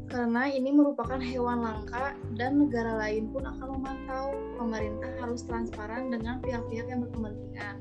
Karena 0.07 0.47
ini 0.47 0.71
merupakan 0.71 1.19
hewan 1.19 1.67
langka 1.67 2.15
dan 2.39 2.63
negara 2.63 2.95
lain 3.03 3.29
pun 3.35 3.43
akan 3.43 3.69
memantau. 3.79 4.27
Pemerintah 4.57 5.11
harus 5.21 5.43
transparan 5.45 6.09
dengan 6.15 6.39
pihak-pihak 6.41 6.87
yang 6.87 7.03
berkepentingan. 7.05 7.77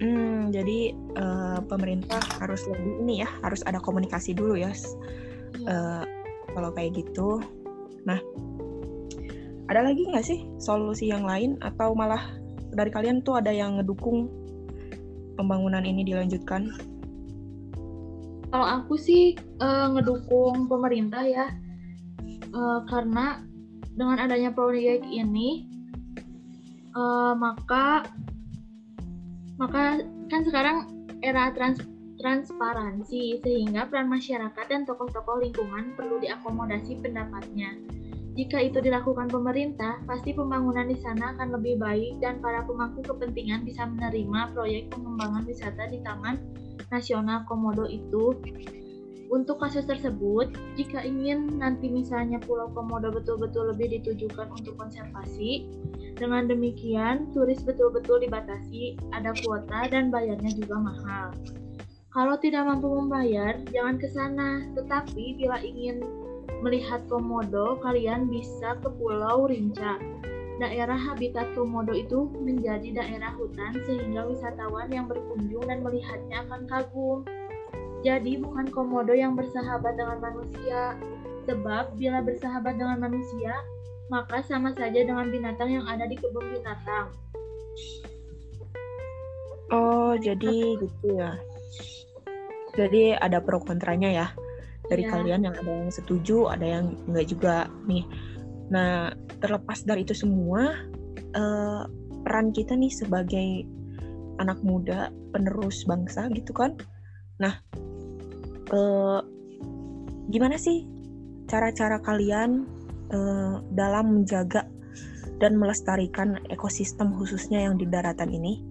Hmm, 0.00 0.48
jadi 0.48 0.96
eh, 0.96 1.58
pemerintah 1.68 2.24
harus 2.40 2.64
lebih 2.64 3.04
ini 3.04 3.14
ya, 3.20 3.28
harus 3.44 3.60
ada 3.68 3.78
komunikasi 3.78 4.32
dulu 4.32 4.56
ya. 4.56 4.72
s- 4.72 4.96
eh, 5.60 6.04
kalau 6.50 6.74
kayak 6.74 6.98
gitu, 6.98 7.38
nah 8.02 8.18
ada 9.70 9.86
lagi 9.86 10.02
nggak 10.02 10.26
sih 10.26 10.50
solusi 10.58 11.14
yang 11.14 11.22
lain 11.22 11.54
atau 11.62 11.94
malah 11.94 12.26
dari 12.74 12.90
kalian 12.90 13.22
tuh 13.22 13.38
ada 13.38 13.54
yang 13.54 13.78
ngedukung 13.78 14.26
pembangunan 15.38 15.86
ini 15.86 16.02
dilanjutkan? 16.02 16.74
Kalau 18.50 18.66
aku 18.66 18.98
sih 18.98 19.38
eh, 19.38 19.86
ngedukung 19.94 20.66
pemerintah 20.66 21.22
ya, 21.22 21.46
Eh, 22.50 22.80
karena 22.90 23.38
dengan 23.94 24.26
adanya 24.26 24.50
proyek 24.50 25.06
ini, 25.06 25.70
eh, 26.90 27.34
maka 27.38 28.02
maka 29.60 30.00
kan 30.26 30.42
sekarang 30.42 30.76
era 31.20 31.52
trans 31.54 31.78
transparansi 32.20 33.40
sehingga 33.40 33.88
peran 33.88 34.10
masyarakat 34.10 34.66
dan 34.68 34.84
tokoh-tokoh 34.84 35.40
lingkungan 35.40 35.96
perlu 35.96 36.20
diakomodasi 36.20 37.00
pendapatnya. 37.00 37.72
Jika 38.40 38.56
itu 38.56 38.80
dilakukan 38.80 39.28
pemerintah, 39.28 40.00
pasti 40.08 40.32
pembangunan 40.32 40.88
di 40.88 40.96
sana 40.96 41.36
akan 41.36 41.60
lebih 41.60 41.76
baik 41.76 42.24
dan 42.24 42.40
para 42.40 42.64
pemangku 42.64 43.04
kepentingan 43.04 43.68
bisa 43.68 43.84
menerima 43.84 44.56
proyek 44.56 44.88
pengembangan 44.88 45.44
wisata 45.44 45.84
di 45.92 46.00
Taman 46.00 46.40
Nasional 46.88 47.44
Komodo 47.44 47.84
itu. 47.84 48.32
Untuk 49.28 49.60
kasus 49.60 49.84
tersebut, 49.84 50.56
jika 50.72 51.04
ingin 51.04 51.60
nanti 51.60 51.92
misalnya 51.92 52.40
Pulau 52.40 52.72
Komodo 52.72 53.12
betul-betul 53.12 53.76
lebih 53.76 54.00
ditujukan 54.00 54.48
untuk 54.56 54.72
konservasi, 54.80 55.68
dengan 56.16 56.48
demikian 56.48 57.28
turis 57.36 57.60
betul-betul 57.60 58.24
dibatasi, 58.24 58.96
ada 59.12 59.36
kuota 59.44 59.84
dan 59.92 60.08
bayarnya 60.08 60.56
juga 60.56 60.80
mahal. 60.80 61.36
Kalau 62.10 62.40
tidak 62.40 62.66
mampu 62.66 62.88
membayar, 62.90 63.54
jangan 63.70 64.00
ke 64.00 64.08
sana. 64.10 64.66
Tetapi 64.74 65.38
bila 65.38 65.62
ingin 65.62 66.02
melihat 66.60 67.00
komodo, 67.08 67.80
kalian 67.80 68.28
bisa 68.28 68.76
ke 68.80 68.88
Pulau 69.00 69.48
Rinca. 69.48 69.96
Daerah 70.60 70.96
habitat 70.96 71.56
komodo 71.56 71.96
itu 71.96 72.28
menjadi 72.36 73.00
daerah 73.00 73.32
hutan 73.32 73.72
sehingga 73.88 74.28
wisatawan 74.28 74.92
yang 74.92 75.08
berkunjung 75.08 75.64
dan 75.64 75.80
melihatnya 75.80 76.44
akan 76.44 76.68
kagum. 76.68 77.24
Jadi 78.04 78.40
bukan 78.40 78.68
komodo 78.68 79.16
yang 79.16 79.36
bersahabat 79.36 79.96
dengan 79.96 80.20
manusia, 80.20 80.96
sebab 81.48 81.96
bila 81.96 82.20
bersahabat 82.20 82.76
dengan 82.76 83.00
manusia, 83.00 83.56
maka 84.12 84.44
sama 84.44 84.76
saja 84.76 85.00
dengan 85.00 85.32
binatang 85.32 85.80
yang 85.80 85.84
ada 85.88 86.04
di 86.04 86.16
kebun 86.16 86.44
binatang. 86.52 87.08
Oh, 89.72 90.12
jadi 90.20 90.76
gitu 90.76 91.06
ya. 91.16 91.40
Jadi 92.76 93.16
ada 93.16 93.40
pro 93.40 93.60
kontranya 93.64 94.08
ya 94.12 94.28
dari 94.90 95.06
Iya. 95.06 95.12
kalian 95.14 95.40
yang 95.46 95.54
ada 95.54 95.70
yang 95.70 95.94
setuju, 95.94 96.50
ada 96.50 96.66
yang 96.66 96.98
enggak 97.06 97.30
juga 97.30 97.54
nih. 97.86 98.02
Nah, 98.74 99.14
terlepas 99.38 99.86
dari 99.86 100.02
itu 100.02 100.12
semua, 100.12 100.74
eh, 101.14 101.82
peran 102.26 102.50
kita 102.50 102.74
nih 102.74 102.90
sebagai 102.90 103.64
anak 104.42 104.58
muda 104.66 105.14
penerus 105.30 105.86
bangsa 105.86 106.26
gitu 106.34 106.50
kan. 106.50 106.74
Nah, 107.38 107.54
eh, 108.74 109.20
gimana 110.34 110.58
sih 110.58 110.84
cara-cara 111.46 112.02
kalian 112.02 112.66
eh, 113.10 113.56
dalam 113.74 114.22
menjaga 114.22 114.70
dan 115.42 115.58
melestarikan 115.58 116.38
ekosistem 116.46 117.10
khususnya 117.18 117.66
yang 117.66 117.74
di 117.74 117.86
daratan 117.90 118.30
ini? 118.30 118.70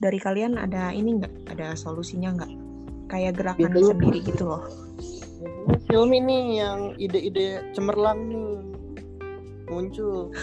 dari 0.00 0.16
kalian 0.16 0.56
ada 0.56 0.90
ini 0.96 1.20
nggak 1.20 1.52
ada 1.52 1.76
solusinya 1.76 2.32
nggak 2.32 2.52
kayak 3.10 3.34
gerakan 3.36 3.74
Itu- 3.74 3.90
sendiri 3.90 4.18
gitu 4.22 4.44
loh 4.46 4.62
Film 5.88 6.12
ini 6.14 6.60
yang 6.60 6.94
ide-ide 7.00 7.64
cemerlang 7.74 8.28
nih. 8.28 8.60
muncul. 9.70 10.34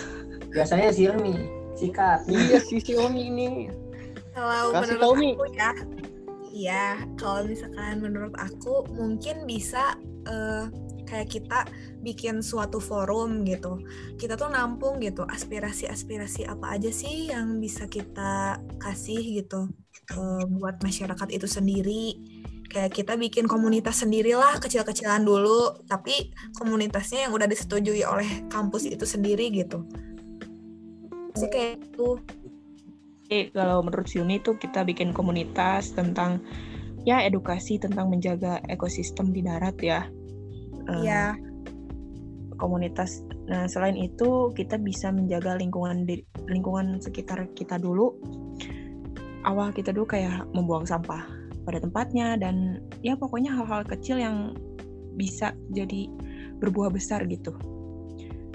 Biasanya 0.55 0.89
Silmi, 0.95 1.35
sikat. 1.75 2.23
Iya 2.31 2.57
si 2.63 2.79
Xiaomi 2.79 3.27
ini. 3.27 3.49
Kalau 4.31 4.71
Kasih 4.71 4.95
menurut 4.97 5.03
aku 5.27 5.45
ya, 5.53 5.71
iya 6.49 6.85
kalau 7.19 7.43
misalkan 7.45 7.99
menurut 7.99 8.33
aku 8.39 8.87
mungkin 8.95 9.43
bisa 9.43 9.99
eh, 10.25 10.71
kayak 11.07 11.27
kita 11.31 11.59
bikin 12.03 12.39
suatu 12.39 12.79
forum 12.79 13.43
gitu. 13.43 13.83
Kita 14.15 14.39
tuh 14.39 14.47
nampung 14.47 15.03
gitu 15.03 15.27
aspirasi-aspirasi 15.27 16.47
apa 16.47 16.79
aja 16.79 16.91
sih 16.91 17.31
yang 17.31 17.59
bisa 17.59 17.85
kita 17.91 18.63
kasih 18.79 19.43
gitu 19.43 19.67
eh, 20.15 20.43
buat 20.55 20.79
masyarakat 20.79 21.27
itu 21.35 21.47
sendiri. 21.49 22.03
Kayak 22.67 22.91
kita 22.99 23.13
bikin 23.15 23.47
komunitas 23.47 24.03
sendirilah 24.03 24.59
kecil-kecilan 24.59 25.23
dulu, 25.23 25.87
tapi 25.87 26.35
komunitasnya 26.59 27.27
yang 27.27 27.31
udah 27.31 27.47
disetujui 27.47 28.03
oleh 28.03 28.43
kampus 28.51 28.91
itu 28.91 29.07
sendiri 29.07 29.47
gitu. 29.55 29.87
Sih 31.39 31.47
kayak 31.47 31.79
gitu. 31.79 32.19
Jadi 33.27 33.51
kalau 33.55 33.83
menurut 33.83 34.07
Silmi 34.07 34.39
itu 34.39 34.55
kita 34.59 34.83
bikin 34.83 35.11
komunitas 35.15 35.95
tentang 35.95 36.43
ya 37.07 37.23
edukasi 37.23 37.79
tentang 37.79 38.11
menjaga 38.11 38.59
ekosistem 38.67 39.31
di 39.31 39.43
darat 39.43 39.75
ya. 39.79 40.07
Eh, 40.91 41.07
Iya. 41.07 41.35
Komunitas. 42.57 43.21
Nah 43.47 43.69
selain 43.69 43.95
itu 43.95 44.51
kita 44.57 44.81
bisa 44.81 45.13
menjaga 45.13 45.55
lingkungan 45.55 46.03
di 46.03 46.25
lingkungan 46.49 46.99
sekitar 46.99 47.47
kita 47.53 47.77
dulu. 47.77 48.17
Awal 49.45 49.71
kita 49.71 49.93
dulu 49.93 50.09
kayak 50.09 50.49
membuang 50.51 50.83
sampah 50.83 51.36
pada 51.67 51.83
tempatnya 51.83 52.39
dan 52.39 52.79
ya 53.03 53.19
pokoknya 53.19 53.51
hal-hal 53.51 53.83
kecil 53.83 54.15
yang 54.15 54.55
bisa 55.19 55.51
jadi 55.75 56.07
berbuah 56.63 56.87
besar 56.95 57.27
gitu. 57.27 57.51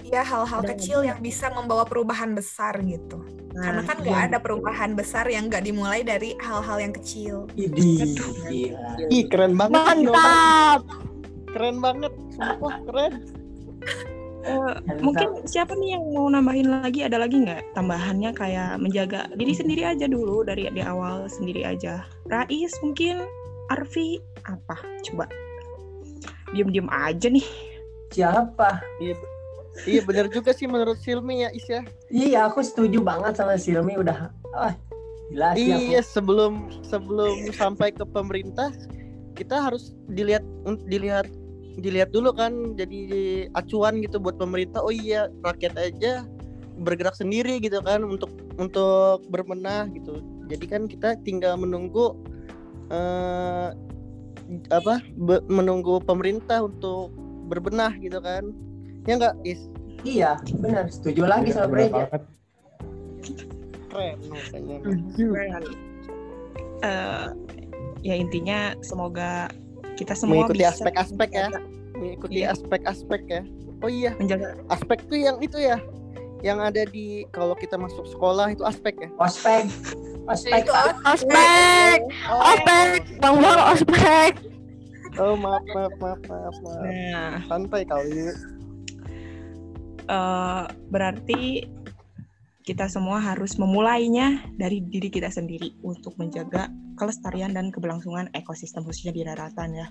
Ya 0.02 0.25
hal-hal 0.25 0.64
kecil 0.64 1.04
yang 1.04 1.21
bisa 1.21 1.52
membawa 1.52 1.85
perubahan 1.85 2.33
besar 2.33 2.81
gitu. 2.81 3.21
Karena 3.52 3.85
kan 3.85 4.00
nggak 4.00 4.16
iya. 4.16 4.28
ada 4.33 4.38
perubahan 4.40 4.97
besar 4.97 5.28
yang 5.28 5.52
nggak 5.52 5.69
dimulai 5.69 6.00
dari 6.00 6.33
hal-hal 6.40 6.81
yang 6.81 6.95
kecil. 6.97 7.45
Gila. 7.52 8.97
Ih 9.12 9.28
keren 9.28 9.54
banget. 9.61 10.09
Mantap. 10.09 10.83
Keren 11.52 11.76
banget. 11.85 12.12
Sumpah 12.33 12.76
keren. 12.88 13.12
Eh, 14.43 14.75
mungkin 14.99 15.47
siapa 15.47 15.79
nih 15.79 15.95
yang 15.99 16.05
mau 16.11 16.27
nambahin 16.27 16.67
lagi? 16.67 17.07
Ada 17.07 17.19
lagi 17.23 17.43
nggak 17.47 17.79
tambahannya 17.79 18.31
kayak 18.35 18.83
menjaga 18.83 19.31
diri 19.39 19.55
sendiri 19.55 19.87
aja 19.87 20.11
dulu 20.11 20.43
dari 20.43 20.67
di 20.71 20.83
awal 20.83 21.31
sendiri 21.31 21.63
aja. 21.63 22.03
Rais 22.27 22.75
mungkin, 22.83 23.23
Arfi 23.71 24.19
apa? 24.51 24.77
Coba 25.07 25.31
diem-diem 26.51 26.91
aja 26.91 27.31
nih. 27.31 27.47
Siapa? 28.11 28.83
Iya. 28.99 29.17
Iya 29.89 30.01
bener 30.05 30.29
juga 30.29 30.53
sih 30.53 30.69
menurut 30.69 31.01
Silmi 31.01 31.49
ya 31.49 31.51
Isya. 31.55 31.81
Iya, 32.13 32.45
aku 32.45 32.61
setuju 32.61 33.01
banget 33.01 33.41
sama 33.41 33.57
Silmi 33.57 33.97
udah 33.97 34.29
ah, 34.53 34.77
gila 35.33 35.57
sih 35.57 35.73
aku. 35.73 35.81
Iya 35.89 36.01
sebelum 36.05 36.53
sebelum 36.85 37.49
sampai 37.57 37.89
ke 37.97 38.05
pemerintah 38.05 38.69
kita 39.33 39.65
harus 39.65 39.97
dilihat 40.13 40.45
dilihat 40.85 41.25
dilihat 41.79 42.12
dulu 42.12 42.37
kan 42.37 42.76
jadi 42.76 43.00
acuan 43.57 44.00
gitu 44.05 44.21
buat 44.21 44.37
pemerintah. 44.37 44.85
Oh 44.85 44.93
iya 44.93 45.29
rakyat 45.45 45.75
aja 45.79 46.26
bergerak 46.81 47.17
sendiri 47.17 47.61
gitu 47.61 47.81
kan 47.85 48.05
untuk 48.05 48.33
untuk 48.57 49.25
berbenah 49.29 49.88
gitu. 49.93 50.21
Jadi 50.49 50.64
kan 50.69 50.83
kita 50.88 51.17
tinggal 51.25 51.57
menunggu 51.57 52.17
eh 52.93 53.71
apa 54.69 55.00
be- 55.17 55.45
menunggu 55.49 56.02
pemerintah 56.02 56.64
untuk 56.67 57.12
berbenah 57.49 57.97
gitu 58.00 58.21
kan. 58.21 58.52
Ya 59.09 59.19
enggak, 59.19 59.35
Is? 59.43 59.61
Iya, 60.02 60.38
benar. 60.59 60.91
Setuju 60.91 61.23
lagi 61.26 61.50
Iya, 61.55 61.57
sama 61.62 61.75
banget. 61.79 62.23
Keren 63.93 64.19
makanya. 64.29 64.76
Keren. 65.14 65.62
Eh, 66.82 67.26
ya 68.02 68.15
intinya 68.19 68.75
semoga 68.82 69.47
kita 70.02 70.19
semua 70.19 70.43
Mengikuti 70.43 70.67
aspek-aspek 70.67 71.30
ya. 71.30 71.49
Mengikuti 71.95 72.38
Iya. 72.43 72.50
aspek-aspek 72.58 73.23
ya. 73.30 73.43
Oh 73.82 73.91
iya, 73.91 74.10
menjaga 74.19 74.54
aspek 74.71 74.99
tuh 75.10 75.19
yang 75.19 75.38
itu 75.43 75.58
ya 75.58 75.78
yang 76.43 76.58
ada 76.58 76.82
di 76.86 77.23
kalau 77.30 77.54
kita 77.54 77.78
masuk 77.78 78.02
sekolah 78.10 78.50
itu 78.50 78.67
aspek 78.67 78.95
ya 78.99 79.08
Ospek. 79.19 79.71
Ospek. 80.26 80.67
Itu 80.67 80.71
oh, 80.75 80.91
Ospek, 81.06 81.99
ospek, 82.30 82.91
bang 83.23 83.36
bang 83.38 83.58
ospek. 83.71 84.32
oh 85.19 85.34
maaf 85.38 85.62
maaf 85.71 85.95
maaf 85.99 86.21
maaf, 86.26 86.56
maaf. 86.62 86.82
Nah, 86.82 87.32
santai 87.47 87.82
kali 87.86 88.30
eh, 90.06 90.62
berarti 90.91 91.67
kita 92.63 92.87
semua 92.87 93.19
harus 93.19 93.59
memulainya 93.59 94.39
dari 94.55 94.79
diri 94.83 95.11
kita 95.11 95.29
sendiri 95.29 95.75
untuk 95.83 96.15
menjaga 96.15 96.71
kelestarian 96.95 97.51
dan 97.51 97.75
keberlangsungan 97.75 98.31
ekosistem 98.39 98.87
khususnya 98.87 99.11
di 99.11 99.23
daratan 99.27 99.71
ya. 99.75 99.89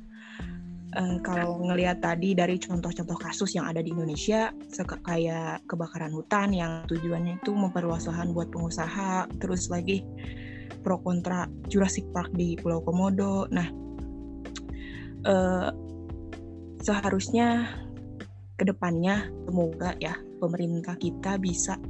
Eh, 0.92 1.18
kalau 1.24 1.60
ngelihat 1.64 2.04
tadi 2.04 2.36
dari 2.36 2.60
contoh-contoh 2.60 3.16
kasus 3.16 3.56
yang 3.56 3.64
ada 3.64 3.80
di 3.80 3.96
Indonesia 3.96 4.52
kayak 5.08 5.64
kebakaran 5.64 6.12
hutan 6.12 6.52
yang 6.52 6.84
tujuannya 6.88 7.40
itu 7.40 7.56
memperluas 7.56 8.12
lahan 8.12 8.36
buat 8.36 8.52
pengusaha, 8.52 9.32
terus 9.40 9.72
lagi 9.72 10.04
pro 10.84 11.00
kontra 11.00 11.48
Jurassic 11.72 12.04
Park 12.12 12.36
di 12.36 12.60
Pulau 12.60 12.84
Komodo. 12.84 13.48
Nah, 13.52 13.68
eh, 15.28 15.70
seharusnya 16.84 17.72
ke 18.60 18.68
depannya 18.68 19.32
semoga 19.48 19.96
ya 19.98 20.14
pemerintah 20.38 20.94
kita 21.00 21.42
bisa 21.42 21.82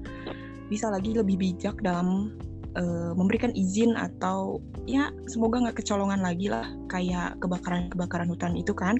bisa 0.72 0.88
lagi 0.88 1.12
lebih 1.12 1.36
bijak 1.38 1.76
dalam 1.82 2.32
eh, 2.72 3.12
memberikan 3.12 3.52
izin 3.52 3.94
atau 3.94 4.64
ya 4.88 5.12
semoga 5.28 5.60
nggak 5.60 5.78
kecolongan 5.78 6.24
lagi 6.24 6.48
lah 6.48 6.64
kayak 6.88 7.36
kebakaran 7.38 7.92
kebakaran 7.92 8.32
hutan 8.32 8.56
itu 8.56 8.72
kan 8.72 8.96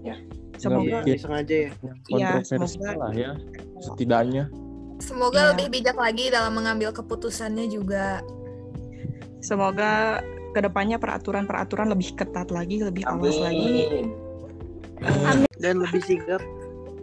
Ya. 0.00 0.16
semoga 0.56 1.04
Iya. 1.04 1.14
sengaja 1.14 1.54
ya 1.54 1.70
Iya, 2.08 2.28
kontroversial 2.40 2.64
semoga- 2.66 2.96
lah 2.98 3.12
ya 3.12 3.30
setidaknya 3.78 4.44
semoga 4.98 5.38
Iya. 5.38 5.48
lebih 5.52 5.66
bijak 5.70 5.94
lagi 5.94 6.24
dalam 6.26 6.52
mengambil 6.52 6.88
keputusannya 6.90 7.68
juga. 7.68 8.24
semoga 9.40 10.22
ke 10.50 10.60
depannya 10.60 10.96
peraturan-peraturan 10.96 11.90
lebih 11.90 12.14
ketat 12.14 12.48
lagi 12.48 12.78
lebih 12.78 13.02
awas 13.04 13.34
lagi 13.36 13.90
Amin. 13.90 15.42
Dan 15.58 15.82
lebih 15.82 15.98
sigap 16.00 16.38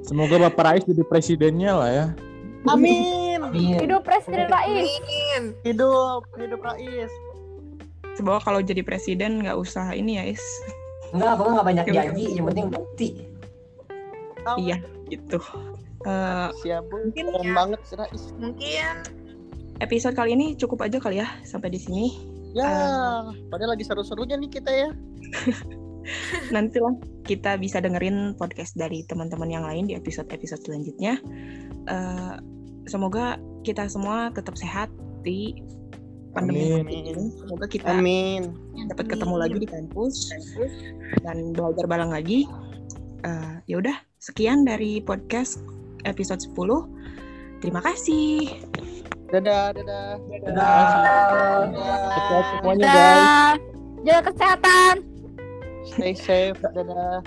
semoga 0.02 0.40
Bapak 0.40 0.64
Rais 0.66 0.84
jadi 0.84 1.04
presidennya 1.04 1.72
lah 1.76 1.90
ya 1.92 2.06
amin 2.66 3.29
Amin. 3.50 3.78
Hidup 3.80 4.02
Presiden 4.02 4.48
Rais. 4.48 4.90
Amin. 4.96 5.44
hidup 5.62 6.22
hidup 6.36 6.62
Rais 6.62 7.12
semoga 8.14 8.40
kalau 8.42 8.60
jadi 8.60 8.82
presiden 8.82 9.40
nggak 9.40 9.56
usah 9.56 9.92
ini 9.92 10.16
ya 10.16 10.24
is 10.28 10.44
Enggak, 11.10 11.36
aku 11.36 11.50
nggak 11.50 11.66
banyak 11.66 11.86
janji, 11.88 12.26
yang 12.32 12.46
penting 12.46 12.68
bukti. 12.68 13.08
iya 14.58 14.78
gitu 15.08 15.40
Eh, 16.00 16.48
siap 16.60 16.88
Mungkin 16.88 17.28
keren 17.28 17.44
ya. 17.44 17.54
banget 17.54 17.80
si 17.84 17.94
Rais 17.94 18.24
Mungkin 18.36 18.94
episode 19.80 20.14
kali 20.14 20.32
ini 20.32 20.56
cukup 20.56 20.80
aja 20.82 20.96
kali 20.96 21.20
ya 21.20 21.28
sampai 21.44 21.68
di 21.70 21.80
sini 21.80 22.16
ya 22.52 22.64
Eh. 22.64 23.24
padahal 23.48 23.74
lagi 23.74 23.84
seru-serunya 23.84 24.36
nih 24.36 24.48
kita 24.50 24.72
ya 24.72 24.90
nanti 26.56 26.80
lah 26.80 26.96
kita 27.24 27.56
bisa 27.56 27.78
dengerin 27.78 28.34
podcast 28.34 28.74
dari 28.74 29.04
teman-teman 29.04 29.48
yang 29.48 29.62
lain 29.62 29.86
di 29.86 29.94
episode-episode 29.94 30.64
selanjutnya. 30.64 31.20
Eh, 31.86 32.34
semoga 32.90 33.38
kita 33.62 33.86
semua 33.86 34.34
tetap 34.34 34.58
sehat 34.58 34.90
di 35.22 35.54
pandemi 36.34 36.82
Amin. 36.82 36.90
ini. 36.90 37.30
Semoga 37.38 37.66
kita 37.70 37.94
amin 37.94 38.54
dapat 38.90 39.06
ketemu 39.14 39.36
lagi 39.38 39.58
di 39.62 39.68
kampus 39.70 40.34
dan 41.22 41.54
belajar 41.54 41.86
bareng 41.86 42.10
lagi. 42.10 42.50
Eh, 43.26 43.56
ya 43.68 43.78
udah, 43.78 43.98
sekian 44.18 44.64
dari 44.64 45.04
podcast 45.04 45.62
episode 46.08 46.42
10. 46.42 46.90
Terima 47.60 47.84
kasih. 47.84 48.66
dadah 49.30 49.78
dadah 49.78 50.18
Dadah. 50.42 51.70
dadah 51.70 52.42
semuanya 52.58 52.88
guys. 52.90 53.30
Jaga 54.02 54.22
kesehatan. 54.34 54.96
stay 55.86 56.14
safe 56.18 56.58
dadah 56.74 57.22